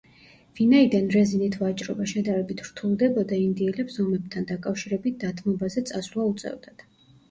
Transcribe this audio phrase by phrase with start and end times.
[0.59, 6.89] ვინაიდან რეზინით ვაჭრობა შედარებით რთულდებოდა, ინდიელებს ომებთან დაკავშირებით დათმობაზე წასვლა უწევდათ.